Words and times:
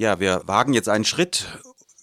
Ja, 0.00 0.18
wir 0.18 0.40
wagen 0.46 0.72
jetzt 0.72 0.88
einen 0.88 1.04
Schritt 1.04 1.46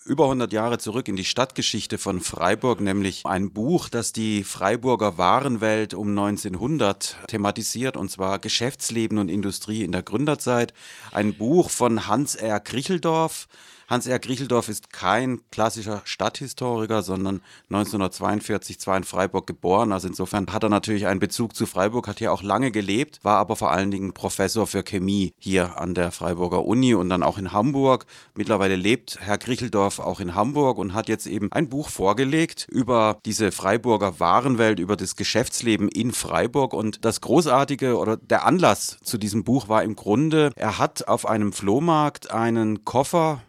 über 0.05 0.25
100 0.25 0.53
Jahre 0.53 0.77
zurück 0.77 1.07
in 1.07 1.15
die 1.15 1.25
Stadtgeschichte 1.25 1.98
von 1.98 2.22
Freiburg, 2.22 2.80
nämlich 2.80 3.26
ein 3.26 3.50
Buch, 3.50 3.90
das 3.90 4.13
die 4.13 4.44
Freiburger 4.44 5.18
Warenwelt 5.18 5.96
um 5.96 6.10
1900 6.10 7.18
thematisiert, 7.28 7.97
und 7.97 8.12
zwar 8.12 8.38
Geschäftsleben 8.38 9.18
und 9.18 9.29
Industrie 9.29 9.83
in 9.83 9.91
der 9.91 10.04
Gründerzeit. 10.04 10.75
Ein 11.12 11.33
Buch 11.39 11.71
von 11.71 12.05
Hans 12.05 12.36
R. 12.36 12.60
Kricheldorf, 12.60 13.47
Hans-R. 13.88 14.19
Griecheldorf 14.19 14.67
ist 14.67 14.92
kein 14.92 15.40
klassischer 15.49 16.02
Stadthistoriker, 16.04 17.04
sondern 17.04 17.42
1942 17.70 18.82
zwar 18.82 18.98
in 18.98 19.06
Freiburg 19.06 19.48
geboren. 19.48 19.94
Also 19.94 20.10
insofern 20.10 20.48
hat 20.52 20.64
er 20.64 20.70
natürlich 20.70 21.08
einen 21.08 21.21
Bezug 21.21 21.56
zu 21.56 21.66
Freiburg, 21.66 22.10
hat 22.10 22.20
hier 22.20 22.34
auch 22.34 22.44
lange 22.44 22.71
gelebt, 22.71 23.20
war 23.24 23.38
aber 23.38 23.56
vor 23.56 23.71
allen 23.71 23.89
Dingen 23.89 24.14
Professor 24.14 24.68
für 24.68 24.84
Chemie 24.84 25.32
hier 25.39 25.80
an 25.80 25.94
der 25.94 26.12
Freiburger 26.12 26.66
Uni 26.66 26.96
und 26.96 27.08
dann 27.08 27.24
auch 27.24 27.38
in 27.38 27.54
Hamburg. 27.54 28.06
Mittlerweile 28.36 28.76
lebt 28.76 29.20
Herr 29.21 29.38
Griecheldorf 29.38 30.00
auch 30.00 30.19
in 30.19 30.36
Hamburg 30.36 30.80
und 30.80 30.94
hat 30.94 31.08
jetzt 31.08 31.25
eben 31.25 31.50
ein 31.54 31.69
Buch 31.69 31.88
vorgelegt 31.89 32.67
über 32.69 33.19
diese 33.25 33.53
Freiburger 33.53 34.19
Warenwelt, 34.19 34.80
über 34.80 34.97
das 34.97 35.16
Geschäftsleben 35.16 35.88
in 35.88 36.11
Freiburg. 36.11 36.73
Und 36.73 37.05
das 37.05 37.22
Großartige 37.22 37.97
oder 37.97 38.17
der 38.17 38.45
Anlass 38.45 38.97
zu 39.02 39.17
diesem 39.17 39.45
Buch 39.45 39.69
war 39.69 39.83
im 39.83 39.95
Grunde, 39.95 40.52
er 40.58 40.77
hat 40.77 41.08
auf 41.08 41.25
einem 41.25 41.53
Flohmarkt 41.53 42.31
einen 42.31 42.83
Koffer 42.83 43.41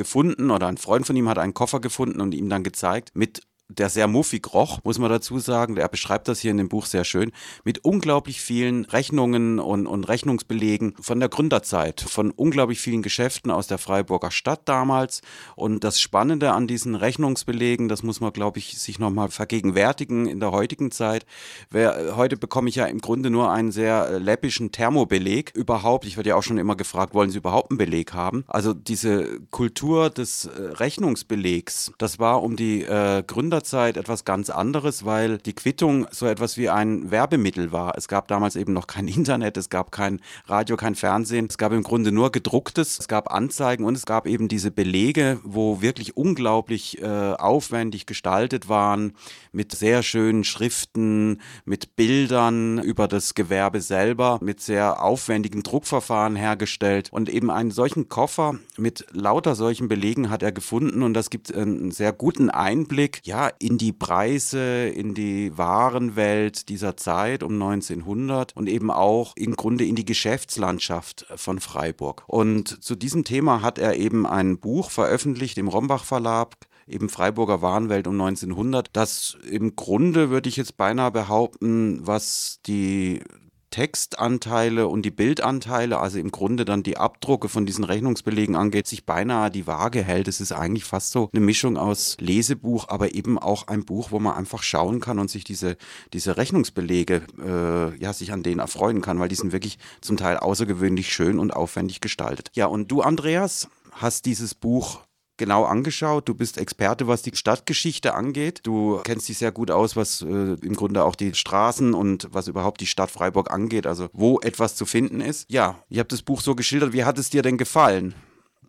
gefunden 0.00 0.50
oder 0.50 0.66
ein 0.66 0.78
Freund 0.78 1.06
von 1.06 1.14
ihm 1.14 1.28
hat 1.28 1.36
einen 1.36 1.52
Koffer 1.52 1.78
gefunden 1.78 2.22
und 2.22 2.32
ihm 2.32 2.48
dann 2.48 2.64
gezeigt 2.64 3.10
mit 3.12 3.42
der 3.78 3.88
sehr 3.88 4.06
muffig 4.06 4.52
roch, 4.52 4.80
muss 4.84 4.98
man 4.98 5.10
dazu 5.10 5.38
sagen. 5.38 5.76
Er 5.76 5.88
beschreibt 5.88 6.28
das 6.28 6.40
hier 6.40 6.50
in 6.50 6.58
dem 6.58 6.68
Buch 6.68 6.86
sehr 6.86 7.04
schön, 7.04 7.32
mit 7.64 7.84
unglaublich 7.84 8.40
vielen 8.40 8.84
Rechnungen 8.84 9.58
und, 9.58 9.86
und 9.86 10.04
Rechnungsbelegen 10.04 10.94
von 11.00 11.20
der 11.20 11.28
Gründerzeit, 11.28 12.00
von 12.00 12.30
unglaublich 12.30 12.80
vielen 12.80 13.02
Geschäften 13.02 13.50
aus 13.50 13.66
der 13.66 13.78
Freiburger 13.78 14.30
Stadt 14.30 14.62
damals. 14.64 15.22
Und 15.56 15.84
das 15.84 16.00
Spannende 16.00 16.52
an 16.52 16.66
diesen 16.66 16.94
Rechnungsbelegen, 16.94 17.88
das 17.88 18.02
muss 18.02 18.20
man, 18.20 18.32
glaube 18.32 18.58
ich, 18.58 18.78
sich 18.78 18.98
nochmal 18.98 19.28
vergegenwärtigen 19.28 20.26
in 20.26 20.40
der 20.40 20.52
heutigen 20.52 20.90
Zeit. 20.90 21.26
Wer, 21.70 22.16
heute 22.16 22.36
bekomme 22.36 22.68
ich 22.68 22.76
ja 22.76 22.86
im 22.86 23.00
Grunde 23.00 23.30
nur 23.30 23.50
einen 23.50 23.72
sehr 23.72 24.18
läppischen 24.18 24.72
Thermobeleg 24.72 25.52
überhaupt. 25.54 26.06
Ich 26.06 26.16
werde 26.16 26.30
ja 26.30 26.36
auch 26.36 26.42
schon 26.42 26.58
immer 26.58 26.76
gefragt, 26.76 27.14
wollen 27.14 27.30
Sie 27.30 27.38
überhaupt 27.38 27.70
einen 27.70 27.78
Beleg 27.78 28.12
haben? 28.12 28.44
Also 28.46 28.74
diese 28.74 29.40
Kultur 29.50 30.10
des 30.10 30.46
äh, 30.46 30.60
Rechnungsbelegs, 30.60 31.92
das 31.98 32.18
war 32.18 32.42
um 32.42 32.56
die 32.56 32.82
äh, 32.82 33.22
Gründer 33.26 33.59
Gründerzeit 33.60 33.98
etwas 33.98 34.24
ganz 34.24 34.48
anderes, 34.48 35.04
weil 35.04 35.36
die 35.36 35.52
Quittung 35.52 36.06
so 36.10 36.24
etwas 36.24 36.56
wie 36.56 36.70
ein 36.70 37.10
Werbemittel 37.10 37.72
war. 37.72 37.92
Es 37.94 38.08
gab 38.08 38.26
damals 38.26 38.56
eben 38.56 38.72
noch 38.72 38.86
kein 38.86 39.06
Internet, 39.20 39.58
es 39.58 39.68
gab 39.68 39.92
kein 39.92 40.20
Radio, 40.46 40.76
kein 40.76 40.94
Fernsehen. 40.94 41.46
Es 41.50 41.58
gab 41.58 41.72
im 41.72 41.82
Grunde 41.82 42.10
nur 42.10 42.32
gedrucktes, 42.32 42.98
es 42.98 43.06
gab 43.06 43.30
Anzeigen 43.30 43.84
und 43.84 43.96
es 43.96 44.06
gab 44.06 44.26
eben 44.26 44.48
diese 44.48 44.70
Belege, 44.70 45.40
wo 45.44 45.82
wirklich 45.82 46.16
unglaublich 46.16 47.02
äh, 47.02 47.04
aufwendig 47.04 48.06
gestaltet 48.06 48.70
waren, 48.70 49.12
mit 49.52 49.72
sehr 49.72 50.02
schönen 50.02 50.44
Schriften, 50.44 51.42
mit 51.66 51.96
Bildern 51.96 52.78
über 52.78 53.08
das 53.08 53.34
Gewerbe 53.34 53.82
selber, 53.82 54.38
mit 54.40 54.60
sehr 54.60 55.02
aufwendigen 55.02 55.62
Druckverfahren 55.62 56.34
hergestellt. 56.34 57.10
Und 57.12 57.28
eben 57.28 57.50
einen 57.50 57.72
solchen 57.72 58.08
Koffer 58.08 58.54
mit 58.78 59.04
lauter 59.12 59.54
solchen 59.54 59.88
Belegen 59.88 60.30
hat 60.30 60.42
er 60.42 60.52
gefunden 60.52 61.02
und 61.02 61.12
das 61.12 61.28
gibt 61.28 61.54
einen 61.54 61.90
sehr 61.90 62.14
guten 62.14 62.48
Einblick, 62.48 63.20
ja, 63.24 63.49
in 63.58 63.78
die 63.78 63.92
Preise, 63.92 64.88
in 64.88 65.14
die 65.14 65.56
Warenwelt 65.56 66.68
dieser 66.68 66.96
Zeit 66.96 67.42
um 67.42 67.60
1900 67.60 68.56
und 68.56 68.68
eben 68.68 68.90
auch 68.90 69.34
im 69.36 69.56
Grunde 69.56 69.84
in 69.84 69.96
die 69.96 70.04
Geschäftslandschaft 70.04 71.26
von 71.36 71.60
Freiburg. 71.60 72.24
Und 72.26 72.82
zu 72.82 72.94
diesem 72.94 73.24
Thema 73.24 73.62
hat 73.62 73.78
er 73.78 73.96
eben 73.96 74.26
ein 74.26 74.58
Buch 74.58 74.90
veröffentlicht 74.90 75.58
im 75.58 75.68
Rombach 75.68 76.04
Verlag, 76.04 76.56
eben 76.86 77.08
Freiburger 77.08 77.62
Warenwelt 77.62 78.06
um 78.06 78.20
1900, 78.20 78.88
das 78.92 79.38
im 79.48 79.76
Grunde, 79.76 80.30
würde 80.30 80.48
ich 80.48 80.56
jetzt 80.56 80.76
beinahe 80.76 81.10
behaupten, 81.10 82.06
was 82.06 82.60
die 82.66 83.20
Textanteile 83.70 84.88
und 84.88 85.02
die 85.02 85.10
Bildanteile, 85.10 85.98
also 85.98 86.18
im 86.18 86.30
Grunde 86.30 86.64
dann 86.64 86.82
die 86.82 86.96
Abdrucke 86.96 87.48
von 87.48 87.66
diesen 87.66 87.84
Rechnungsbelegen 87.84 88.56
angeht, 88.56 88.86
sich 88.86 89.06
beinahe 89.06 89.50
die 89.50 89.66
Waage 89.66 90.02
hält. 90.02 90.28
Es 90.28 90.40
ist 90.40 90.52
eigentlich 90.52 90.84
fast 90.84 91.12
so 91.12 91.30
eine 91.32 91.40
Mischung 91.40 91.76
aus 91.76 92.16
Lesebuch, 92.20 92.88
aber 92.88 93.14
eben 93.14 93.38
auch 93.38 93.68
ein 93.68 93.84
Buch, 93.84 94.10
wo 94.10 94.18
man 94.18 94.36
einfach 94.36 94.62
schauen 94.62 95.00
kann 95.00 95.18
und 95.18 95.30
sich 95.30 95.44
diese, 95.44 95.76
diese 96.12 96.36
Rechnungsbelege, 96.36 97.22
äh, 97.38 97.96
ja, 97.98 98.12
sich 98.12 98.32
an 98.32 98.42
denen 98.42 98.60
erfreuen 98.60 99.00
kann, 99.00 99.18
weil 99.20 99.28
die 99.28 99.34
sind 99.34 99.52
wirklich 99.52 99.78
zum 100.00 100.16
Teil 100.16 100.36
außergewöhnlich 100.36 101.12
schön 101.12 101.38
und 101.38 101.52
aufwendig 101.52 102.00
gestaltet. 102.00 102.50
Ja, 102.54 102.66
und 102.66 102.90
du, 102.90 103.02
Andreas, 103.02 103.68
hast 103.92 104.26
dieses 104.26 104.54
Buch 104.54 105.00
genau 105.40 105.64
angeschaut. 105.64 106.28
Du 106.28 106.34
bist 106.34 106.58
Experte, 106.58 107.08
was 107.08 107.22
die 107.22 107.34
Stadtgeschichte 107.34 108.14
angeht. 108.14 108.60
Du 108.62 109.00
kennst 109.02 109.28
dich 109.28 109.38
sehr 109.38 109.50
gut 109.50 109.72
aus, 109.72 109.96
was 109.96 110.22
äh, 110.22 110.26
im 110.26 110.74
Grunde 110.76 111.02
auch 111.02 111.16
die 111.16 111.34
Straßen 111.34 111.94
und 111.94 112.28
was 112.30 112.46
überhaupt 112.46 112.80
die 112.80 112.86
Stadt 112.86 113.10
Freiburg 113.10 113.50
angeht, 113.50 113.86
also 113.86 114.08
wo 114.12 114.38
etwas 114.40 114.76
zu 114.76 114.86
finden 114.86 115.20
ist. 115.20 115.50
Ja, 115.50 115.82
ich 115.88 115.98
habe 115.98 116.08
das 116.08 116.22
Buch 116.22 116.42
so 116.42 116.54
geschildert. 116.54 116.92
Wie 116.92 117.04
hat 117.04 117.18
es 117.18 117.30
dir 117.30 117.42
denn 117.42 117.58
gefallen? 117.58 118.14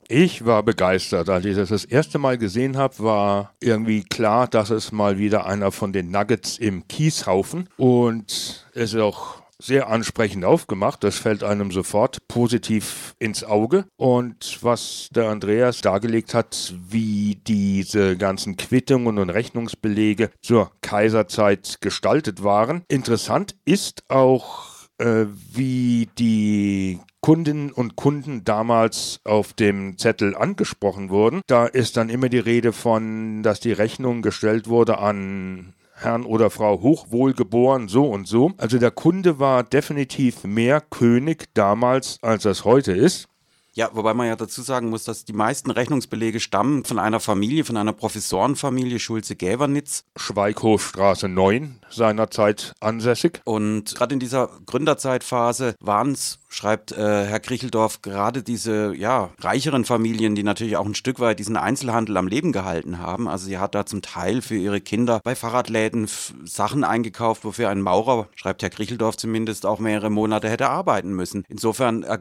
Ich 0.07 0.45
war 0.45 0.63
begeistert. 0.63 1.29
Als 1.29 1.45
ich 1.45 1.55
das 1.55 1.69
das 1.69 1.85
erste 1.85 2.19
Mal 2.19 2.37
gesehen 2.37 2.77
habe, 2.77 2.99
war 2.99 3.53
irgendwie 3.59 4.03
klar, 4.03 4.47
dass 4.47 4.69
es 4.69 4.91
mal 4.91 5.17
wieder 5.17 5.45
einer 5.45 5.71
von 5.71 5.93
den 5.93 6.09
Nuggets 6.09 6.57
im 6.57 6.87
Kieshaufen 6.87 7.69
und 7.77 8.65
es 8.73 8.93
ist 8.93 8.95
auch 8.95 9.40
sehr 9.61 9.89
ansprechend 9.89 10.43
aufgemacht. 10.45 11.03
Das 11.03 11.17
fällt 11.17 11.43
einem 11.43 11.71
sofort 11.71 12.27
positiv 12.27 13.15
ins 13.19 13.43
Auge. 13.43 13.85
Und 13.97 14.59
was 14.61 15.09
der 15.11 15.29
Andreas 15.29 15.81
dargelegt 15.81 16.33
hat, 16.33 16.73
wie 16.89 17.39
diese 17.47 18.17
ganzen 18.17 18.57
Quittungen 18.57 19.17
und 19.17 19.29
Rechnungsbelege 19.29 20.31
zur 20.41 20.71
Kaiserzeit 20.81 21.77
gestaltet 21.81 22.43
waren. 22.43 22.83
Interessant 22.87 23.55
ist 23.65 24.03
auch, 24.09 24.89
äh, 24.97 25.25
wie 25.53 26.09
die 26.17 26.99
Kundinnen 27.21 27.71
und 27.71 27.95
Kunden 27.95 28.43
damals 28.43 29.19
auf 29.23 29.53
dem 29.53 29.97
Zettel 29.97 30.35
angesprochen 30.35 31.09
wurden. 31.09 31.41
Da 31.45 31.67
ist 31.67 31.97
dann 31.97 32.09
immer 32.09 32.29
die 32.29 32.39
Rede 32.39 32.73
von, 32.73 33.43
dass 33.43 33.59
die 33.59 33.71
Rechnung 33.71 34.23
gestellt 34.23 34.67
wurde 34.67 34.97
an 34.97 35.73
Herrn 36.03 36.25
oder 36.25 36.49
Frau 36.49 36.81
hochwohlgeboren, 36.81 37.87
so 37.87 38.05
und 38.05 38.27
so. 38.27 38.51
Also 38.57 38.77
der 38.77 38.91
Kunde 38.91 39.39
war 39.39 39.63
definitiv 39.63 40.43
mehr 40.43 40.81
König 40.81 41.53
damals, 41.53 42.17
als 42.21 42.45
es 42.45 42.65
heute 42.65 42.91
ist. 42.91 43.27
Ja, 43.73 43.89
wobei 43.93 44.13
man 44.13 44.27
ja 44.27 44.35
dazu 44.35 44.61
sagen 44.61 44.89
muss, 44.89 45.05
dass 45.05 45.23
die 45.23 45.33
meisten 45.33 45.71
Rechnungsbelege 45.71 46.41
stammen 46.41 46.83
von 46.83 46.99
einer 46.99 47.21
Familie, 47.21 47.63
von 47.63 47.77
einer 47.77 47.93
Professorenfamilie 47.93 48.99
Schulze-Gävernitz. 48.99 50.03
Schweighofstraße 50.17 51.29
9 51.29 51.80
seinerzeit 51.91 52.73
ansässig. 52.79 53.41
Und 53.45 53.95
gerade 53.95 54.13
in 54.13 54.19
dieser 54.19 54.49
Gründerzeitphase 54.65 55.75
waren 55.79 56.11
es 56.13 56.41
schreibt 56.51 56.91
äh, 56.91 57.25
Herr 57.25 57.39
Kricheldorf, 57.39 58.01
gerade 58.01 58.43
diese 58.43 58.93
ja, 58.93 59.29
reicheren 59.39 59.85
Familien, 59.85 60.35
die 60.35 60.43
natürlich 60.43 60.75
auch 60.75 60.85
ein 60.85 60.95
Stück 60.95 61.19
weit 61.21 61.39
diesen 61.39 61.55
Einzelhandel 61.55 62.17
am 62.17 62.27
Leben 62.27 62.51
gehalten 62.51 62.99
haben. 62.99 63.29
Also 63.29 63.45
sie 63.45 63.57
hat 63.57 63.73
da 63.73 63.85
zum 63.85 64.01
Teil 64.01 64.41
für 64.41 64.57
ihre 64.57 64.81
Kinder 64.81 65.21
bei 65.23 65.33
Fahrradläden 65.33 66.09
Sachen 66.43 66.83
eingekauft, 66.83 67.45
wofür 67.45 67.69
ein 67.69 67.81
Maurer, 67.81 68.27
schreibt 68.35 68.63
Herr 68.63 68.69
Kricheldorf 68.69 69.15
zumindest, 69.15 69.65
auch 69.65 69.79
mehrere 69.79 70.09
Monate 70.09 70.49
hätte 70.49 70.69
arbeiten 70.69 71.13
müssen. 71.13 71.45
Insofern, 71.47 72.03
äh, 72.03 72.19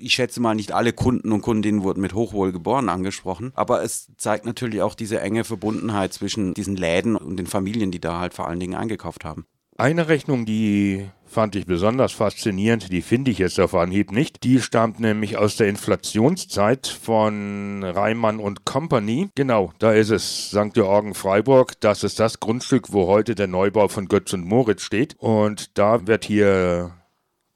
ich 0.00 0.14
schätze 0.14 0.40
mal, 0.40 0.54
nicht 0.54 0.72
alle 0.72 0.94
Kunden 0.94 1.30
und 1.30 1.42
Kundinnen 1.42 1.82
wurden 1.82 2.00
mit 2.00 2.14
Hochwohl 2.14 2.52
geboren 2.52 2.88
angesprochen, 2.88 3.52
aber 3.54 3.82
es 3.82 4.08
zeigt 4.16 4.46
natürlich 4.46 4.80
auch 4.80 4.94
diese 4.94 5.20
enge 5.20 5.44
Verbundenheit 5.44 6.14
zwischen 6.14 6.54
diesen 6.54 6.76
Läden 6.76 7.14
und 7.14 7.36
den 7.36 7.46
Familien, 7.46 7.90
die 7.90 8.00
da 8.00 8.20
halt 8.20 8.32
vor 8.32 8.48
allen 8.48 8.60
Dingen 8.60 8.74
eingekauft 8.74 9.05
haben. 9.24 9.46
Eine 9.78 10.08
Rechnung, 10.08 10.46
die 10.46 11.06
fand 11.26 11.54
ich 11.54 11.66
besonders 11.66 12.12
faszinierend, 12.12 12.90
die 12.90 13.02
finde 13.02 13.30
ich 13.30 13.38
jetzt 13.38 13.60
auf 13.60 13.74
Anhieb 13.74 14.10
nicht. 14.10 14.42
Die 14.42 14.62
stammt 14.62 15.00
nämlich 15.00 15.36
aus 15.36 15.56
der 15.56 15.68
Inflationszeit 15.68 16.86
von 16.86 17.82
Reimann 17.82 18.38
und 18.38 18.64
Company. 18.64 19.28
Genau, 19.34 19.72
da 19.78 19.92
ist 19.92 20.08
es 20.08 20.48
St. 20.48 20.72
Georgen 20.72 21.12
Freiburg. 21.12 21.78
Das 21.80 22.04
ist 22.04 22.18
das 22.20 22.40
Grundstück, 22.40 22.92
wo 22.92 23.06
heute 23.06 23.34
der 23.34 23.48
Neubau 23.48 23.88
von 23.88 24.08
Götz 24.08 24.32
und 24.32 24.46
Moritz 24.46 24.80
steht. 24.80 25.14
Und 25.18 25.76
da 25.76 26.06
wird 26.06 26.24
hier 26.24 26.92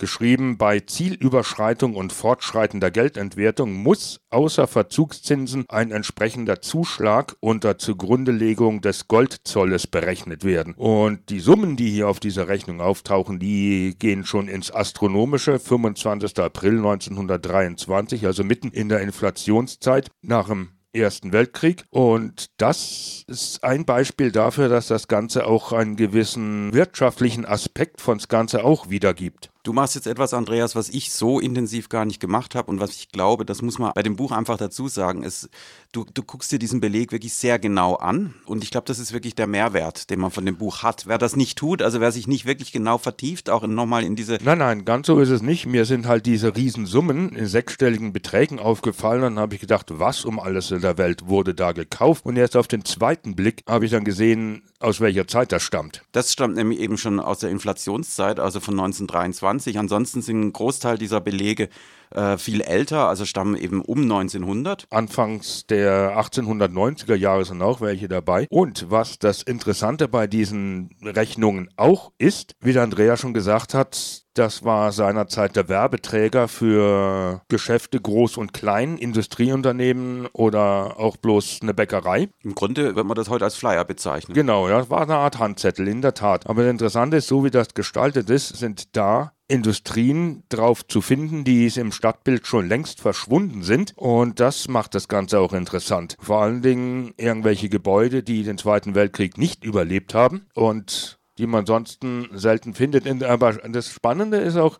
geschrieben, 0.01 0.59
bei 0.59 0.81
Zielüberschreitung 0.81 1.95
und 1.95 2.13
fortschreitender 2.13 2.91
Geldentwertung 2.91 3.73
muss 3.73 4.21
außer 4.31 4.67
Verzugszinsen 4.67 5.65
ein 5.69 5.93
entsprechender 5.93 6.61
Zuschlag 6.61 7.37
unter 7.39 7.79
Zugrundelegung 7.79 8.81
des 8.81 9.07
Goldzolles 9.07 9.87
berechnet 9.87 10.43
werden. 10.43 10.75
Und 10.75 11.31
die 11.31 11.39
Summen, 11.39 11.77
die 11.77 11.91
hier 11.91 12.09
auf 12.09 12.19
dieser 12.19 12.49
Rechnung 12.49 12.81
auftauchen, 12.81 13.39
die 13.39 13.95
gehen 13.97 14.25
schon 14.25 14.49
ins 14.49 14.73
Astronomische. 14.73 15.61
25. 15.61 16.39
April 16.41 16.79
1923, 16.79 18.27
also 18.27 18.43
mitten 18.43 18.73
in 18.73 18.89
der 18.89 19.01
Inflationszeit 19.01 20.09
nach 20.23 20.49
dem 20.49 20.71
Ersten 20.93 21.33
Weltkrieg. 21.33 21.85
Und 21.91 22.47
das 22.57 23.25
ist 23.29 23.63
ein 23.63 23.85
Beispiel 23.85 24.33
dafür, 24.33 24.69
dass 24.69 24.89
das 24.89 25.07
Ganze 25.07 25.47
auch 25.47 25.73
einen 25.73 25.97
gewissen 25.97 26.73
wirtschaftlichen 26.73 27.45
Aspekt 27.45 28.01
von 28.01 28.19
das 28.19 28.29
Ganze 28.29 28.65
auch 28.65 28.91
wiedergibt. 28.91 29.50
Du 29.63 29.75
machst 29.75 29.95
jetzt 29.95 30.07
etwas, 30.07 30.33
Andreas, 30.33 30.75
was 30.75 30.89
ich 30.89 31.13
so 31.13 31.39
intensiv 31.39 31.91
gar 31.91 32.07
nicht 32.07 32.19
gemacht 32.19 32.55
habe 32.55 32.71
und 32.71 32.81
was 32.81 32.93
ich 32.93 33.11
glaube, 33.11 33.45
das 33.45 33.61
muss 33.61 33.79
man 33.79 33.93
bei 33.95 34.03
dem 34.03 34.17
Buch 34.17 34.33
einfach 34.33 34.57
dazu 34.57 34.89
sagen, 34.89 35.23
ist, 35.23 35.51
du, 35.93 36.07
du 36.15 36.23
guckst 36.23 36.51
dir 36.51 36.59
diesen 36.59 36.81
Beleg 36.81 37.13
wirklich 37.13 37.35
sehr 37.35 37.59
genau 37.59 37.97
an 37.97 38.33
und 38.47 38.65
ich 38.65 38.71
glaube, 38.71 38.87
das 38.87 38.99
ist 38.99 39.13
wirklich 39.13 39.35
der 39.35 39.47
Mehrwert, 39.47 40.09
den 40.09 40.19
man 40.19 40.31
von 40.31 40.47
dem 40.47 40.57
Buch 40.57 40.83
hat. 40.83 41.07
Wer 41.07 41.19
das 41.19 41.37
nicht 41.37 41.59
tut, 41.59 41.83
also 41.83 42.01
wer 42.01 42.11
sich 42.11 42.27
nicht 42.27 42.47
wirklich 42.47 42.73
genau 42.73 42.97
vertieft, 42.97 43.51
auch 43.51 43.67
nochmal 43.67 44.03
in 44.03 44.17
diese... 44.17 44.39
Nein, 44.43 44.57
nein, 44.57 44.87
ganz 44.87 45.07
so 45.07 45.21
ist 45.21 45.29
es 45.29 45.43
nicht. 45.43 45.67
Mir 45.67 45.85
sind 45.85 46.07
halt 46.07 46.25
diese 46.25 46.57
Riesensummen 46.57 47.37
in 47.37 47.47
sechsstelligen 47.47 48.15
Beträgen 48.15 48.61
aufgefallen 48.61 49.25
und 49.25 49.35
dann 49.35 49.43
habe 49.43 49.57
ich 49.57 49.61
gedacht, 49.61 49.89
was 49.91 50.25
um 50.25 50.41
alles 50.41 50.71
in 50.71 50.81
der 50.81 50.97
Welt 50.97 51.29
wurde 51.29 51.55
da 51.55 51.73
gekauft 51.73 52.25
und 52.25 52.39
erst 52.39 52.57
auf 52.57 52.67
den 52.67 52.87
zweiten 52.87 53.37
Blick 53.37 53.63
habe 53.69 53.85
ich 53.85 53.91
dann 53.91 54.05
gesehen, 54.05 54.63
aus 54.79 55.03
welcher 55.03 55.29
Zeit 55.29 55.53
das 55.53 55.63
stammt. 55.63 56.03
Das 56.13 56.33
stammt 56.33 56.57
nämlich 56.57 56.81
eben 56.81 56.97
schon 56.97 57.21
aus 57.21 57.41
der 57.41 57.51
Inflationszeit, 57.51 58.41
also 58.41 58.61
von 58.61 58.73
1923. 58.73 59.50
Ansonsten 59.79 60.23
sind 60.23 60.41
ein 60.41 60.53
Großteil 60.53 60.97
dieser 60.99 61.21
Belege 61.21 61.69
äh, 62.15 62.37
viel 62.39 62.61
älter, 62.61 63.09
also 63.09 63.25
stammen 63.25 63.57
eben 63.57 63.83
um 63.83 64.03
1900. 64.03 64.87
Anfangs 64.91 65.67
der 65.67 66.19
1890er 66.19 67.15
Jahre 67.15 67.45
sind 67.45 67.63
auch 67.63 67.81
welche 67.81 68.09
dabei. 68.09 68.47
Und 68.51 68.91
was 68.91 69.19
das 69.19 69.43
Interessante 69.43 70.09
bei 70.09 70.27
diesen 70.27 70.91
Rechnungen 71.03 71.69
auch 71.77 72.13
ist, 72.19 72.55
wie 72.61 72.73
der 72.73 72.83
Andrea 72.83 73.17
schon 73.17 73.35
gesagt 73.35 73.75
hat, 73.75 74.25
das 74.35 74.65
war 74.65 74.93
seinerzeit 74.93 75.57
der 75.57 75.69
Werbeträger 75.69 76.47
für 76.47 77.43
Geschäfte 77.49 78.01
groß 78.01 78.37
und 78.37 78.53
klein, 78.53 78.97
Industrieunternehmen 78.97 80.27
oder 80.33 80.99
auch 80.99 81.17
bloß 81.17 81.59
eine 81.63 81.75
Bäckerei. 81.75 82.29
Im 82.43 82.55
Grunde 82.55 82.95
wird 82.95 83.07
man 83.07 83.17
das 83.17 83.29
heute 83.29 83.45
als 83.45 83.57
Flyer 83.57 83.85
bezeichnen. 83.85 84.35
Genau, 84.35 84.69
ja, 84.69 84.79
das 84.79 84.91
war 84.91 85.03
eine 85.03 85.17
Art 85.17 85.39
Handzettel, 85.39 85.89
in 85.89 86.01
der 86.01 86.15
Tat. 86.15 86.49
Aber 86.49 86.63
das 86.63 86.71
Interessante 86.71 87.17
ist, 87.17 87.27
so 87.27 87.45
wie 87.45 87.51
das 87.51 87.75
gestaltet 87.75 88.31
ist, 88.31 88.57
sind 88.57 88.97
da 88.97 89.33
Industrien 89.51 90.45
drauf 90.49 90.87
zu 90.87 91.01
finden, 91.01 91.43
die 91.43 91.67
im 91.77 91.93
Stadtbild 92.01 92.47
schon 92.47 92.67
längst 92.67 93.03
verschwunden 93.03 93.63
sind. 93.63 93.93
Und 93.97 94.41
das 94.41 94.69
macht 94.69 94.95
das 94.95 95.07
Ganze 95.07 95.39
auch 95.39 95.53
interessant. 95.53 96.17
Vor 96.19 96.41
allen 96.41 96.63
Dingen 96.63 97.13
irgendwelche 97.19 97.69
Gebäude, 97.69 98.23
die 98.23 98.43
den 98.43 98.57
Zweiten 98.57 98.95
Weltkrieg 98.95 99.37
nicht 99.37 99.65
überlebt 99.65 100.15
haben 100.15 100.47
und 100.55 101.19
die 101.37 101.47
man 101.47 101.67
sonst 101.67 102.01
selten 102.33 102.73
findet. 102.73 103.23
Aber 103.23 103.53
das 103.53 103.91
Spannende 103.91 104.39
ist 104.39 104.57
auch, 104.57 104.79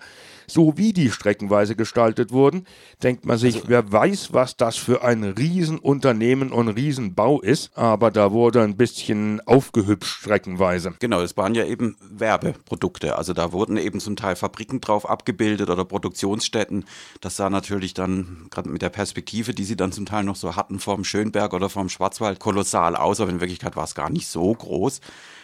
so 0.53 0.77
wie 0.77 0.93
die 0.93 1.11
streckenweise 1.11 1.77
gestaltet 1.77 2.33
wurden, 2.33 2.67
denkt 3.03 3.25
man 3.25 3.39
sich, 3.39 3.57
also, 3.57 3.69
wer 3.69 3.91
weiß, 3.91 4.33
was 4.33 4.57
das 4.57 4.77
für 4.77 5.03
ein 5.03 5.25
Riesenunternehmen 5.25 6.53
und 6.53 6.69
Riesenbau 6.69 7.41
ist, 7.41 7.77
aber 7.77 8.11
da 8.11 8.33
wurde 8.33 8.63
ein 8.63 8.77
bisschen 8.77 9.41
aufgehübscht 9.47 10.23
streckenweise. 10.23 10.95
Genau, 10.99 11.21
es 11.21 11.37
waren 11.37 11.55
ja 11.55 11.65
eben 11.65 11.97
Werbeprodukte, 12.11 13.17
also 13.17 13.33
da 13.33 13.53
wurden 13.53 13.77
eben 13.77 14.01
zum 14.01 14.17
Teil 14.17 14.37
Fabriken 14.37 14.81
drauf 14.81 15.09
abgebildet 15.09 15.71
oder 15.71 15.85
Produktionsstätten. 15.85 16.85
Das 17.21 17.37
sah 17.37 17.51
natürlich 17.51 17.95
dann, 17.95 18.47
gerade 18.51 18.69
mit 18.69 18.83
der 18.83 18.91
Perspektive, 18.91 19.55
die 19.55 19.65
sie 19.65 19.77
dann 19.77 19.93
zum 19.93 20.07
Teil 20.07 20.25
noch 20.25 20.37
so 20.37 20.57
hatten, 20.57 20.79
vom 20.79 21.05
Schönberg 21.05 21.55
oder 21.55 21.69
vom 21.69 21.89
Schwarzwald, 21.89 22.39
kolossal 22.39 22.97
aus, 22.97 23.21
aber 23.21 23.31
in 23.31 23.41
Wirklichkeit 23.41 23.77
war 23.77 23.85
es 23.85 23.95
gar 23.95 24.11
nicht 24.11 24.29
so 24.29 24.53
groß. 24.53 25.01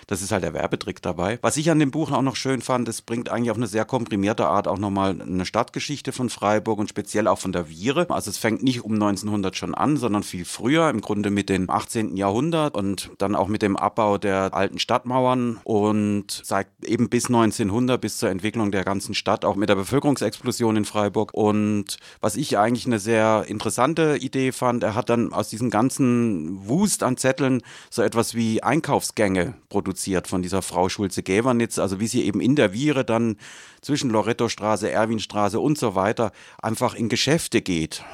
Das 0.09 0.23
ist 0.23 0.31
halt 0.31 0.45
der 0.45 0.55
Werbetrick 0.55 1.03
dabei. 1.03 1.41
Was 1.43 1.57
ich 1.57 1.69
an 1.71 1.81
dem 1.81 1.91
Buch 1.91 2.13
auch 2.13 2.23
noch 2.23 2.37
schön 2.37 2.63
fand, 2.63 2.87
es 2.89 3.03
bringt 3.03 3.29
eigentlich 3.29 3.51
auf 3.51 3.57
eine 3.57 3.67
sehr 3.67 3.85
komprimierte 3.85 4.47
Art 4.47 4.69
auch 4.69 4.79
nochmal 4.79 5.21
eine 5.21 5.45
Stadtgeschichte 5.45 6.13
von 6.13 6.31
Freiburg 6.31 6.79
und 6.79 6.89
speziell 6.89 7.27
auch 7.27 7.41
von 7.41 7.51
der 7.51 7.67
Viere. 7.67 8.09
Also 8.09 8.31
es 8.31 8.39
fängt 8.39 8.63
nicht 8.63 8.85
um 8.85 8.93
1900 8.93 9.57
schon 9.57 9.75
an, 9.75 9.97
sondern 9.97 10.23
viel 10.23 10.45
früher, 10.45 10.91
im 10.91 11.01
Grunde 11.01 11.31
mit 11.31 11.49
dem 11.49 11.69
18. 11.69 12.17
Jahrhundert 12.17 12.77
und 12.77 13.11
dann 13.19 13.35
auch 13.35 13.49
mit 13.49 13.63
dem 13.63 13.77
Abbau 13.77 14.17
der 14.17 14.55
alten 14.55 14.79
Stadtmauern 14.79 15.59
und 15.65 16.31
zeigt 16.31 16.85
eben 16.85 17.09
bis 17.09 17.27
1900, 17.27 18.01
bis 18.01 18.19
zur 18.19 18.31
Entwicklung 18.31 18.71
der 18.71 18.85
ganzen 18.85 19.15
Stadt, 19.15 19.45
auch 19.45 19.57
mit 19.57 19.69
der 19.69 19.75
Bevölkerungsexplosion 19.75 20.77
in 20.77 20.85
Freiburg. 20.85 21.35
Und 21.35 21.97
was 22.21 22.37
ich 22.37 22.59
eigentlich 22.59 22.87
eine 22.87 23.01
sehr 23.01 23.45
interessante 23.49 24.19
Idee 24.19 24.53
fand, 24.53 24.85
er 24.85 24.95
hat 24.95 25.11
dann 25.11 25.33
aus 25.33 25.49
diesem 25.49 25.71
ganzen 25.71 26.69
Wust 26.69 27.03
an 27.03 27.17
Zetteln 27.17 27.63
so 27.91 28.03
etwas 28.03 28.37
wie 28.37 28.63
Einkaufsgänge 28.63 29.55
produziert 29.69 29.96
produziert 29.97 30.29
von 30.29 30.43
dieser 30.43 30.61
Frau 30.61 30.91
Schulze-Gävernitz, 30.91 31.79
also 31.79 31.99
wie 32.01 32.07
sie 32.07 32.25
eben 32.25 32.41
in 32.41 32.55
der 32.55 32.75
Viere 32.75 33.05
dann 33.05 33.37
zwischen 33.81 34.11
Loretto-Straße, 34.11 34.91
Erwinstraße 34.91 35.59
und 35.59 35.79
so 35.79 35.95
weiter 35.95 36.33
einfach 36.61 36.95
in 36.95 37.09
Geschäfte 37.09 37.63
geht 37.63 38.05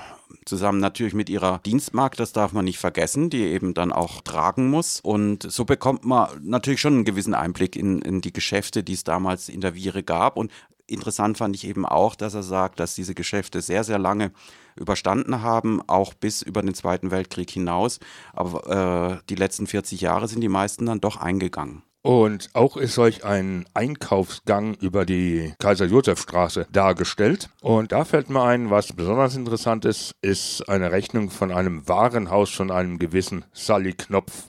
zusammen 0.47 0.81
natürlich 0.81 1.15
mit 1.15 1.29
ihrer 1.29 1.59
Dienstmarkt, 1.59 2.19
das 2.19 2.33
darf 2.33 2.53
man 2.53 2.65
nicht 2.65 2.79
vergessen, 2.79 3.31
die 3.31 3.43
eben 3.43 3.75
dann 3.75 3.93
auch 3.93 4.23
tragen 4.23 4.71
muss. 4.71 4.99
Und 5.01 5.43
so 5.51 5.65
bekommt 5.65 6.05
man 6.05 6.29
natürlich 6.43 6.81
schon 6.81 6.95
einen 6.95 7.05
gewissen 7.05 7.35
Einblick 7.35 7.77
in, 7.77 8.01
in 8.01 8.23
die 8.23 8.33
Geschäfte, 8.33 8.83
die 8.83 8.95
es 8.95 9.05
damals 9.05 9.49
in 9.49 9.61
der 9.61 9.75
Viere 9.75 10.03
gab. 10.03 10.37
Und 10.37 10.51
interessant 10.87 11.39
fand 11.39 11.55
ich 11.55 11.67
eben 11.67 11.87
auch, 11.87 12.15
dass 12.15 12.35
er 12.35 12.43
sagt, 12.43 12.81
dass 12.81 12.95
diese 12.95 13.15
Geschäfte 13.15 13.61
sehr, 13.61 13.85
sehr 13.85 13.99
lange 13.99 14.33
überstanden 14.77 15.43
haben, 15.43 15.81
auch 15.87 16.15
bis 16.15 16.43
über 16.43 16.63
den 16.63 16.75
Zweiten 16.75 17.11
Weltkrieg 17.11 17.51
hinaus. 17.51 18.01
Aber 18.33 19.19
äh, 19.21 19.25
die 19.29 19.35
letzten 19.35 19.67
40 19.67 20.01
Jahre 20.01 20.29
sind 20.29 20.41
die 20.41 20.49
meisten 20.49 20.87
dann 20.87 21.01
doch 21.01 21.17
eingegangen. 21.17 21.83
Und 22.05 22.51
auch 22.55 22.77
ist 22.77 22.95
solch 22.95 23.25
ein 23.25 23.65
Einkaufsgang 23.75 24.75
über 24.75 25.07
die 25.07 25.55
Kaiser-Josef-Straße 25.61 26.67
dargestellt. 26.73 27.49
Und 27.61 27.93
da 27.93 28.05
fällt 28.05 28.29
mir 28.29 28.43
ein, 28.43 28.71
was 28.71 28.93
besonders 28.93 29.37
interessant 29.37 29.85
ist, 29.85 30.13
ist 30.21 30.69
eine 30.69 30.91
Rechnung 30.91 31.31
von 31.31 31.53
einem 31.53 31.87
Warenhaus 31.89 32.51
von 32.51 32.73
einem 32.73 32.99
gewissen 32.99 33.45
Sally 33.53 33.93
Knopf. 33.93 34.49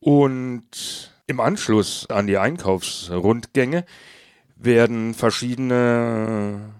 Und 0.00 1.12
im 1.26 1.40
Anschluss 1.40 2.08
an 2.08 2.26
die 2.26 2.38
Einkaufsrundgänge 2.38 3.84
werden 4.56 5.14
verschiedene 5.14 6.74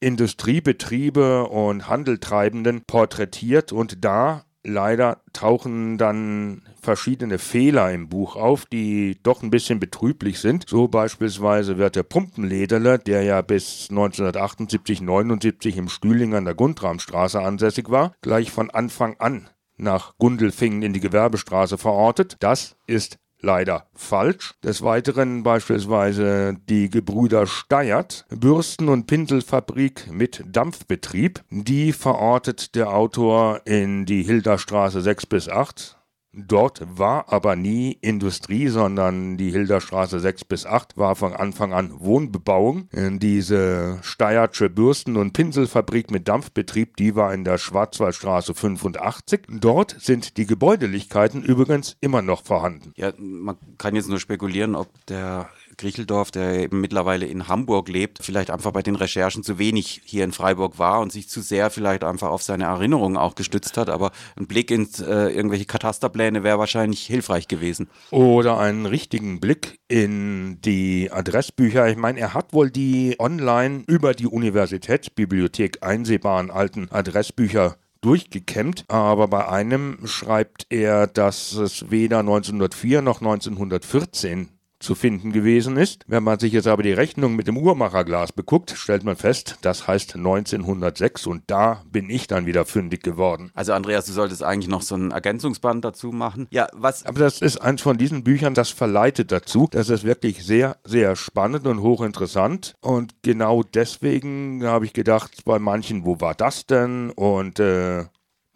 Industriebetriebe 0.00 1.46
und 1.48 1.88
Handeltreibenden 1.88 2.82
porträtiert 2.86 3.72
und 3.72 4.04
da 4.04 4.44
leider 4.62 5.22
tauchen 5.32 5.98
dann 5.98 6.62
verschiedene 6.80 7.38
Fehler 7.38 7.92
im 7.92 8.08
Buch 8.08 8.36
auf, 8.36 8.66
die 8.66 9.18
doch 9.22 9.42
ein 9.42 9.50
bisschen 9.50 9.80
betrüblich 9.80 10.38
sind. 10.38 10.68
So 10.68 10.88
beispielsweise 10.88 11.78
wird 11.78 11.96
der 11.96 12.02
Pumpenlederle, 12.02 12.98
der 12.98 13.22
ja 13.22 13.42
bis 13.42 13.88
1978, 13.90 15.00
79 15.00 15.76
im 15.76 15.88
Stühling 15.88 16.34
an 16.34 16.44
der 16.44 16.54
Gundramstraße 16.54 17.40
ansässig 17.40 17.90
war, 17.90 18.12
gleich 18.22 18.50
von 18.50 18.70
Anfang 18.70 19.16
an 19.18 19.48
nach 19.76 20.14
Gundelfingen 20.18 20.82
in 20.82 20.92
die 20.92 21.00
Gewerbestraße 21.00 21.78
verortet. 21.78 22.36
Das 22.40 22.76
ist 22.86 23.18
leider 23.40 23.86
falsch. 23.94 24.54
Des 24.64 24.82
Weiteren 24.82 25.42
beispielsweise 25.42 26.56
die 26.68 26.90
Gebrüder 26.90 27.46
Steyert, 27.46 28.26
Bürsten- 28.30 28.88
und 28.88 29.06
Pinselfabrik 29.06 30.10
mit 30.10 30.44
Dampfbetrieb. 30.46 31.42
Die 31.50 31.92
verortet 31.92 32.74
der 32.74 32.90
Autor 32.90 33.62
in 33.64 34.06
die 34.06 34.22
Hilderstraße 34.22 35.00
6 35.00 35.26
bis 35.26 35.48
8 35.48 35.99
Dort 36.32 36.82
war 36.86 37.32
aber 37.32 37.56
nie 37.56 37.98
Industrie, 38.00 38.68
sondern 38.68 39.36
die 39.36 39.50
Hilderstraße 39.50 40.20
6 40.20 40.44
bis 40.44 40.64
8 40.64 40.96
war 40.96 41.16
von 41.16 41.34
Anfang 41.34 41.72
an 41.72 41.98
Wohnbebauung. 41.98 42.88
Diese 42.92 43.98
Steyersche 44.02 44.70
Bürsten- 44.70 45.16
und 45.16 45.32
Pinselfabrik 45.32 46.10
mit 46.10 46.28
Dampfbetrieb, 46.28 46.96
die 46.96 47.16
war 47.16 47.34
in 47.34 47.44
der 47.44 47.58
Schwarzwaldstraße 47.58 48.54
85. 48.54 49.40
Dort 49.48 49.96
sind 49.98 50.36
die 50.36 50.46
Gebäudelichkeiten 50.46 51.42
übrigens 51.42 51.96
immer 52.00 52.22
noch 52.22 52.44
vorhanden. 52.44 52.92
Ja, 52.96 53.12
man 53.18 53.56
kann 53.78 53.96
jetzt 53.96 54.08
nur 54.08 54.20
spekulieren, 54.20 54.76
ob 54.76 54.88
der 55.06 55.48
Griecheldorf, 55.80 56.30
der 56.30 56.60
eben 56.60 56.80
mittlerweile 56.80 57.26
in 57.26 57.48
Hamburg 57.48 57.88
lebt, 57.88 58.18
vielleicht 58.22 58.50
einfach 58.50 58.70
bei 58.70 58.82
den 58.82 58.96
Recherchen 58.96 59.42
zu 59.42 59.58
wenig 59.58 60.02
hier 60.04 60.24
in 60.24 60.32
Freiburg 60.32 60.78
war 60.78 61.00
und 61.00 61.10
sich 61.10 61.28
zu 61.28 61.40
sehr 61.40 61.70
vielleicht 61.70 62.04
einfach 62.04 62.28
auf 62.28 62.42
seine 62.42 62.64
Erinnerungen 62.64 63.16
auch 63.16 63.34
gestützt 63.34 63.76
hat. 63.76 63.88
Aber 63.88 64.12
ein 64.36 64.46
Blick 64.46 64.70
in 64.70 64.86
äh, 65.00 65.30
irgendwelche 65.30 65.64
Katasterpläne 65.64 66.44
wäre 66.44 66.58
wahrscheinlich 66.58 67.06
hilfreich 67.06 67.48
gewesen. 67.48 67.88
Oder 68.10 68.58
einen 68.58 68.86
richtigen 68.86 69.40
Blick 69.40 69.80
in 69.88 70.60
die 70.60 71.10
Adressbücher. 71.10 71.88
Ich 71.88 71.96
meine, 71.96 72.20
er 72.20 72.34
hat 72.34 72.52
wohl 72.52 72.70
die 72.70 73.16
online 73.18 73.82
über 73.86 74.12
die 74.12 74.26
Universitätsbibliothek 74.26 75.78
einsehbaren 75.82 76.50
alten 76.50 76.88
Adressbücher 76.90 77.76
durchgekämmt, 78.02 78.84
aber 78.88 79.28
bei 79.28 79.48
einem 79.48 80.06
schreibt 80.06 80.66
er, 80.70 81.06
dass 81.06 81.52
es 81.52 81.90
weder 81.90 82.20
1904 82.20 83.02
noch 83.02 83.20
1914 83.20 84.48
zu 84.80 84.94
finden 84.94 85.32
gewesen 85.32 85.76
ist. 85.76 86.04
Wenn 86.08 86.24
man 86.24 86.38
sich 86.38 86.52
jetzt 86.52 86.66
aber 86.66 86.82
die 86.82 86.92
Rechnung 86.92 87.36
mit 87.36 87.46
dem 87.46 87.56
Uhrmacherglas 87.56 88.32
beguckt, 88.32 88.72
stellt 88.76 89.04
man 89.04 89.16
fest, 89.16 89.58
das 89.60 89.86
heißt 89.86 90.16
1906 90.16 91.26
und 91.26 91.44
da 91.46 91.82
bin 91.90 92.10
ich 92.10 92.26
dann 92.26 92.46
wieder 92.46 92.64
fündig 92.64 93.02
geworden. 93.02 93.50
Also 93.54 93.72
Andreas, 93.72 94.06
du 94.06 94.12
solltest 94.12 94.42
eigentlich 94.42 94.68
noch 94.68 94.82
so 94.82 94.96
ein 94.96 95.10
Ergänzungsband 95.10 95.84
dazu 95.84 96.08
machen. 96.08 96.48
Ja, 96.50 96.66
was? 96.72 97.04
Aber 97.06 97.20
das 97.20 97.40
ist 97.40 97.58
eins 97.58 97.82
von 97.82 97.98
diesen 97.98 98.24
Büchern, 98.24 98.54
das 98.54 98.70
verleitet 98.70 99.30
dazu. 99.30 99.68
Das 99.70 99.90
ist 99.90 100.04
wirklich 100.04 100.44
sehr, 100.44 100.78
sehr 100.84 101.14
spannend 101.14 101.66
und 101.66 101.82
hochinteressant 101.82 102.74
und 102.80 103.14
genau 103.22 103.62
deswegen 103.62 104.64
habe 104.64 104.86
ich 104.86 104.92
gedacht, 104.92 105.44
bei 105.44 105.58
manchen, 105.58 106.04
wo 106.04 106.20
war 106.20 106.34
das 106.34 106.66
denn? 106.66 107.10
Und 107.10 107.60
äh, 107.60 108.06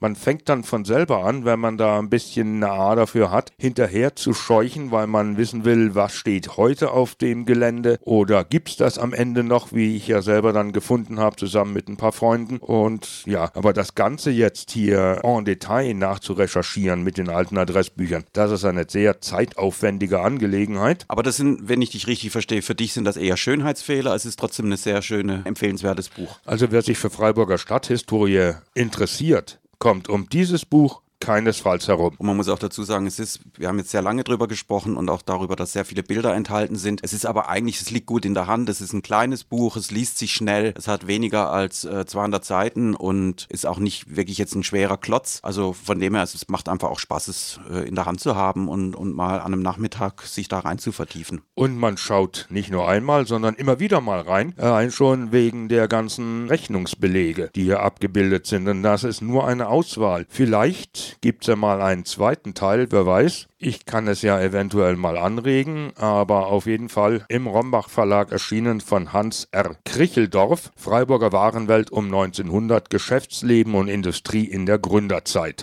Man 0.05 0.17
fängt 0.17 0.51
dann 0.51 0.65
von 0.65 0.85
selber 0.85 1.25
an, 1.25 1.47
wenn 1.47 1.59
man 1.59 1.79
da 1.79 1.99
ein 1.99 2.11
bisschen 2.11 2.63
eine 2.63 2.71
A 2.71 2.95
dafür 2.95 3.31
hat, 3.31 3.53
hinterher 3.57 4.15
zu 4.15 4.35
scheuchen, 4.35 4.91
weil 4.91 5.07
man 5.07 5.39
wissen 5.39 5.65
will, 5.65 5.95
was 5.95 6.13
steht 6.13 6.59
heute 6.59 6.91
auf 6.91 7.15
dem 7.15 7.47
Gelände 7.47 7.99
oder 8.03 8.45
gibt's 8.45 8.77
das 8.77 8.99
am 8.99 9.15
Ende 9.15 9.43
noch, 9.43 9.73
wie 9.73 9.97
ich 9.97 10.07
ja 10.07 10.21
selber 10.21 10.53
dann 10.53 10.73
gefunden 10.73 11.21
habe, 11.21 11.37
zusammen 11.37 11.73
mit 11.73 11.89
ein 11.89 11.97
paar 11.97 12.13
Freunden. 12.13 12.59
Und 12.59 13.25
ja, 13.25 13.51
aber 13.55 13.73
das 13.73 13.95
Ganze 13.95 14.31
jetzt 14.31 14.73
hier 14.73 15.21
en 15.23 15.47
Detail 15.47 15.95
nachzurecherchieren 15.95 17.03
mit 17.03 17.17
den 17.17 17.31
alten 17.31 17.57
Adressbüchern, 17.57 18.25
das 18.35 18.51
ist 18.51 18.67
eine 18.67 18.85
sehr 18.87 19.23
zeitaufwendige 19.23 20.21
Angelegenheit. 20.21 21.07
Aber 21.09 21.23
das 21.23 21.39
sind, 21.39 21.71
wenn 21.71 21.81
ich 21.81 21.89
dich 21.89 22.07
richtig 22.09 22.31
verstehe, 22.31 22.61
für 22.61 22.75
dich 22.75 22.93
sind 22.93 23.05
das 23.05 23.17
eher 23.17 23.39
Schönheitsfehler. 23.39 24.15
Es 24.15 24.27
ist 24.27 24.39
trotzdem 24.39 24.71
ein 24.71 24.77
sehr 24.77 25.01
schönes, 25.01 25.47
empfehlenswertes 25.47 26.11
Buch. 26.11 26.41
Also 26.45 26.71
wer 26.71 26.83
sich 26.83 26.99
für 26.99 27.09
Freiburger 27.09 27.57
Stadthistorie 27.57 28.53
interessiert, 28.75 29.61
kommt 29.85 30.09
um 30.09 30.31
dieses 30.31 30.65
Buch 30.65 31.03
keinesfalls 31.25 31.89
herum. 31.89 32.15
Und 32.19 32.27
man 32.27 32.37
muss 32.37 32.49
auch 32.49 32.59
dazu 32.59 32.83
sagen, 32.83 33.07
es 33.07 33.19
ist, 33.19 33.41
wir 33.57 33.69
haben 33.69 33.79
jetzt 33.79 33.91
sehr 33.91 34.03
lange 34.03 34.25
drüber 34.25 34.49
gesprochen 34.49 34.97
und 34.97 35.09
auch 35.09 35.23
darüber, 35.23 35.57
dass 35.57 35.73
sehr 35.73 35.85
viele 35.85 36.03
Bilder 36.03 36.35
enthalten 36.35 36.77
sind. 36.77 37.01
Es 37.03 37.13
ist 37.13 37.27
aber 37.27 37.49
eigentlich, 37.49 37.81
es 37.81 37.91
liegt 37.91 38.07
gut 38.07 38.25
in 38.25 38.35
der 38.35 38.47
Hand. 38.47 38.69
Es 38.69 38.81
ist 38.81 38.93
ein 38.93 39.03
kleines 39.03 39.45
Buch, 39.45 39.77
es 39.77 39.91
liest 39.91 40.19
sich 40.19 40.33
schnell, 40.33 40.75
es 40.77 40.89
hat 40.89 41.07
weniger 41.07 41.51
als 41.51 41.85
äh, 41.85 42.05
200 42.07 42.45
Seiten 42.45 42.95
und 42.95 43.47
ist 43.49 43.67
auch 43.67 43.79
nicht 43.79 44.17
wirklich 44.17 44.39
jetzt 44.39 44.55
ein 44.55 44.65
schwerer 44.65 44.97
Klotz. 44.97 45.41
Also 45.43 45.73
von 45.73 45.99
dem 45.99 46.15
her, 46.15 46.23
es 46.23 46.49
macht 46.49 46.69
einfach 46.69 46.91
auch 46.91 46.99
Spaß, 46.99 47.29
es 47.29 47.61
äh, 47.71 47.89
in 47.89 47.95
der 47.95 48.07
Hand 48.07 48.21
zu 48.21 48.37
haben 48.37 48.69
und, 48.69 48.95
und 48.95 49.15
mal 49.15 49.41
an 49.41 49.53
einem 49.53 49.63
Nachmittag 49.63 50.23
sich 50.23 50.49
da 50.49 50.61
rein 50.61 50.79
zu 50.79 50.93
vertiefen. 50.93 51.41
Und 51.55 51.77
man 51.79 51.97
schaut 51.97 52.47
nicht 52.51 52.71
nur 52.71 52.89
einmal, 52.89 53.27
sondern 53.27 53.55
immer 53.55 53.81
wieder 53.81 54.01
mal 54.01 54.21
rein. 54.21 54.55
Allein 54.59 54.91
schon 54.91 55.33
wegen 55.33 55.69
der 55.69 55.89
ganzen 55.89 56.49
Rechnungsbelege, 56.49 57.51
die 57.55 57.65
hier 57.65 57.81
abgebildet 57.81 58.47
sind. 58.47 58.69
Und 58.69 58.83
das 58.83 59.05
ist 59.05 59.23
nur 59.23 59.47
eine 59.47 59.69
Auswahl. 59.69 60.27
Vielleicht 60.29 61.14
gibt 61.21 61.45
es 61.45 61.49
ja 61.49 61.57
mal 61.57 61.81
einen 61.81 62.05
zweiten 62.05 62.55
Teil, 62.55 62.89
wer 62.91 63.07
weiß. 63.07 63.49
Ich 63.59 63.87
kann 63.87 64.09
es 64.09 64.23
ja 64.23 64.41
eventuell 64.41 64.97
mal 64.97 65.17
anregen, 65.17 65.93
aber 65.97 66.49
auf 66.49 66.67
jeden 66.67 66.89
Fall 66.89 67.25
im 67.29 67.47
Rombach 67.47 67.89
Verlag 67.89 68.33
erschienen 68.33 68.81
von 68.81 69.13
Hans 69.13 69.49
R. 69.53 69.77
Kricheldorf, 69.85 70.71
Freiburger 70.77 71.33
Warenwelt 71.33 71.91
um 71.91 72.07
1900, 72.07 72.91
Geschäftsleben 72.91 73.75
und 73.75 73.89
Industrie 73.89 74.45
in 74.45 74.67
der 74.67 74.79
Gründerzeit. 74.79 75.63